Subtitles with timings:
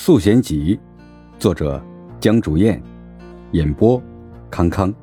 [0.00, 0.76] 素贤集》，
[1.40, 1.84] 作者
[2.20, 2.80] 江竹燕，
[3.50, 4.00] 演播
[4.48, 4.94] 康康，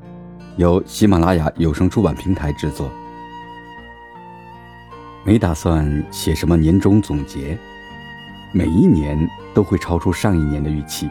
[0.56, 2.90] 由喜马拉雅有声出版平台制作。
[5.26, 7.58] 没打算写什么年终总结，
[8.54, 9.20] 每一年
[9.54, 11.10] 都会超出上一年的预期，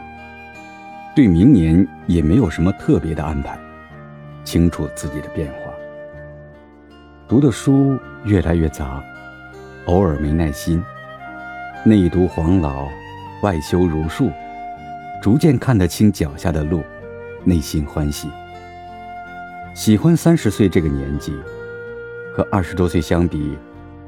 [1.15, 3.55] 对明年也没有什么特别的安排，
[4.43, 5.71] 清楚自己的变化。
[7.27, 9.01] 读的书越来越杂，
[9.85, 10.83] 偶尔没耐心，
[11.85, 12.89] 内读黄老。
[13.45, 14.31] 外修如树，
[15.21, 16.81] 逐渐看得清脚下的路，
[17.43, 18.27] 内心欢喜。
[19.75, 21.31] 喜欢三十岁这个年纪，
[22.33, 23.55] 和二十多岁相比，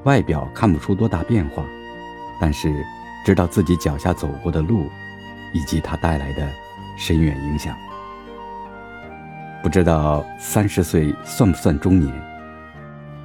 [0.06, 1.64] 外表看不出多大变化，
[2.42, 2.68] 但是
[3.24, 4.90] 知道自己脚下走过的路，
[5.54, 6.50] 以及它带来的
[6.98, 7.78] 深远影响。
[9.62, 12.12] 不知道三十岁算不算中年？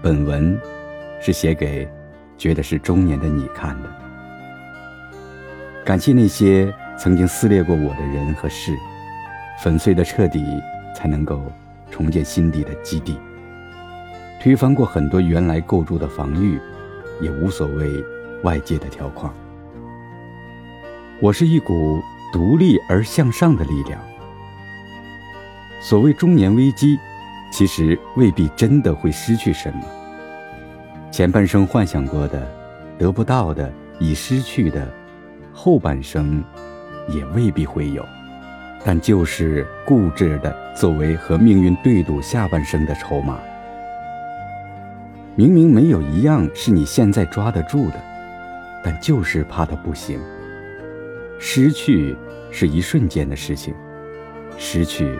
[0.02, 0.60] 本文
[1.22, 1.88] 是写给
[2.36, 4.01] 觉得是中年的你看的。
[5.84, 8.76] 感谢那些曾经撕裂过我的人和事，
[9.60, 10.40] 粉碎的彻底，
[10.94, 11.42] 才能够
[11.90, 13.18] 重建心底的基地。
[14.40, 16.60] 推翻过很多原来构筑的防御，
[17.20, 17.88] 也无所谓
[18.44, 19.34] 外界的条框。
[21.20, 22.00] 我是一股
[22.32, 24.00] 独立而向上的力量。
[25.80, 26.96] 所谓中年危机，
[27.50, 29.80] 其实未必真的会失去什么。
[31.10, 32.48] 前半生幻想过的，
[32.96, 34.88] 得不到的，已失去的。
[35.52, 36.42] 后半生
[37.08, 38.04] 也未必会有，
[38.84, 43.38] 但就是固执的作为和命运对赌下半生的筹码。
[45.34, 47.94] 明明没有一样是你现在抓得住的，
[48.84, 50.20] 但就是怕它不行。
[51.38, 52.16] 失去
[52.50, 53.74] 是一瞬间的事情，
[54.58, 55.18] 失去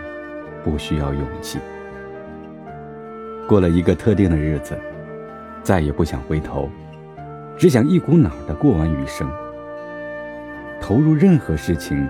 [0.63, 1.59] 不需要勇气。
[3.47, 4.79] 过了一个特定的日子，
[5.63, 6.69] 再也不想回头，
[7.57, 9.29] 只想一股脑的过完余生。
[10.85, 12.05] 投入任何事情，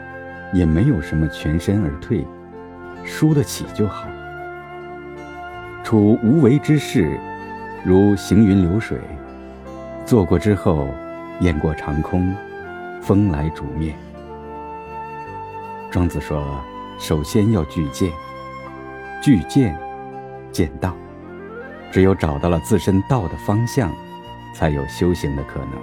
[0.51, 2.25] 也没有什么全身而退，
[3.05, 4.07] 输得起就好。
[5.83, 7.15] 处无为之事，
[7.85, 8.97] 如行云流水，
[10.07, 10.87] 做过之后，
[11.39, 12.33] 雁过长空，
[12.99, 13.95] 风来煮面。
[15.91, 16.59] 庄子说
[16.97, 18.11] ：“首先要具见，
[19.21, 19.77] 具见，
[20.51, 20.95] 见道。
[21.91, 23.93] 只有找到了自身道的方向，
[24.51, 25.73] 才有修行的可能。”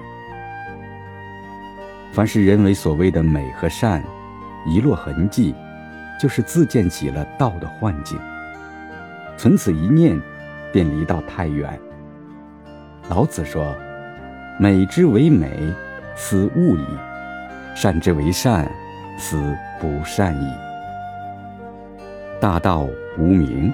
[2.13, 4.03] 凡是人为所谓的美和善，
[4.67, 5.55] 遗落痕迹，
[6.21, 8.19] 就是自建起了道的幻境。
[9.37, 10.21] 存此一念，
[10.73, 11.79] 便离道太远。
[13.09, 13.75] 老子说
[14.59, 15.73] ：“美之为美，
[16.17, 16.85] 斯恶已；
[17.75, 18.71] 善之为善，
[19.17, 20.53] 斯不善已。”
[22.41, 23.73] 大道无名，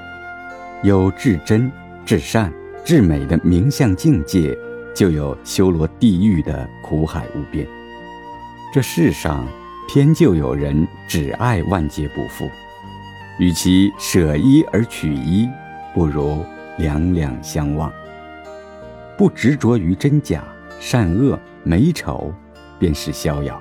[0.82, 1.72] 有至真、
[2.04, 2.52] 至善、
[2.84, 4.56] 至美的名相境界，
[4.94, 7.66] 就有修罗地狱的苦海无边。
[8.76, 9.48] 这世上
[9.88, 12.46] 偏就有人只爱万劫不复，
[13.38, 15.48] 与其舍一而取一，
[15.94, 16.44] 不如
[16.76, 17.90] 两两相望。
[19.16, 20.44] 不执着于真假、
[20.78, 22.30] 善恶、美丑，
[22.78, 23.58] 便是逍遥。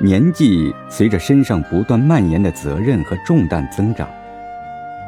[0.00, 4.08] 年纪随着身上不断蔓延的责任和重担增长，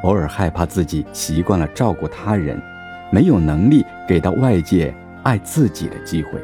[0.05, 2.63] 偶尔害怕自己习惯了照顾他人，
[3.11, 6.41] 没有能力给到外界爱自己的机会。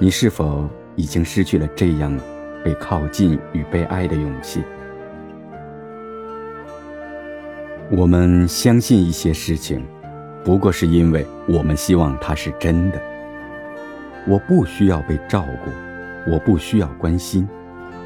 [0.00, 2.12] 你是否已经失去了这样
[2.64, 4.60] 被靠近与被爱的勇气？
[7.92, 9.86] 我们相信一些事情，
[10.44, 13.00] 不过是因为我们希望它是真的。
[14.26, 17.48] 我不需要被照顾，我不需要关心，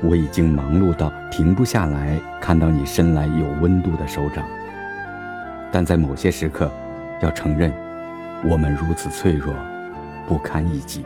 [0.02, 4.44] 我已经忙碌到停不下来，看到你伸来有温度的手掌。
[5.72, 6.70] 但在某些时刻，
[7.22, 7.72] 要承认，
[8.44, 9.54] 我们如此脆弱，
[10.26, 11.02] 不堪一击。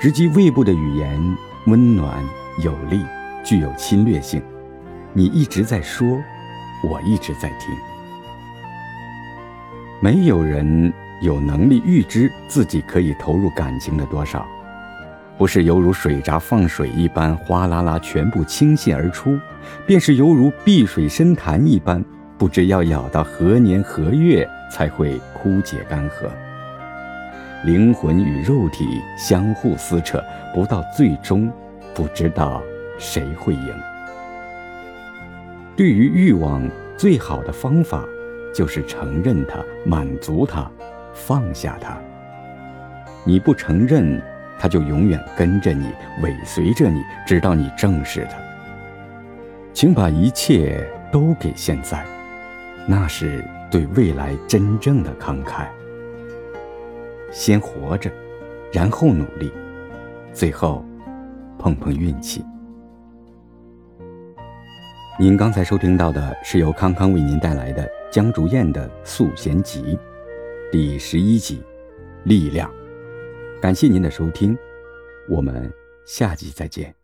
[0.00, 1.36] 直击胃部的语言，
[1.66, 2.24] 温暖
[2.62, 3.04] 有力，
[3.42, 4.40] 具有侵略性。
[5.12, 6.22] 你一直在说，
[6.84, 7.74] 我一直在听。
[10.00, 14.46] 没有人有能力预知自己可以投入感情的多少，
[15.36, 19.36] 不是犹如水闸放水一般哗啦啦全部倾泻而出，
[19.84, 22.04] 便是犹如碧水深潭一般，
[22.38, 26.28] 不知要舀到何年何月才会枯竭干涸。
[27.64, 30.22] 灵魂与肉体相互撕扯，
[30.54, 31.50] 不到最终，
[31.92, 32.62] 不知道
[32.98, 33.74] 谁会赢。
[35.76, 36.62] 对于欲望，
[36.96, 38.04] 最好的方法
[38.54, 40.70] 就是承认它、满足它、
[41.12, 41.98] 放下它。
[43.24, 44.22] 你不承认，
[44.58, 45.90] 它就永远跟着你、
[46.22, 48.36] 尾随着你，直到你正视它。
[49.72, 52.04] 请把一切都给现在，
[52.86, 55.66] 那是对未来真正的慷慨。
[57.30, 58.10] 先活着，
[58.72, 59.52] 然后努力，
[60.32, 60.84] 最后
[61.58, 62.44] 碰碰运气。
[65.18, 69.82] 您刚才收听到的是由康康为您带来的江竹燕的《素贤集》
[70.70, 71.56] 第十一集
[72.22, 72.70] 《力量》，
[73.60, 74.56] 感谢您的收听，
[75.28, 75.72] 我们
[76.04, 76.98] 下集再见。